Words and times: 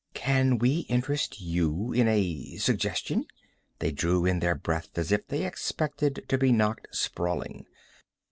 "Can 0.15 0.57
we 0.57 0.79
interest 0.89 1.41
you 1.41 1.93
in 1.93 2.07
a 2.07 2.57
suggestion?" 2.57 3.27
They 3.77 3.91
drew 3.91 4.25
in 4.25 4.39
their 4.39 4.55
breath 4.55 4.97
as 4.97 5.11
if 5.11 5.27
they 5.27 5.45
expected 5.45 6.25
to 6.27 6.39
be 6.39 6.51
knocked 6.51 6.87
sprawling. 6.89 7.67